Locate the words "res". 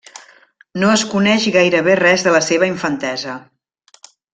2.03-2.27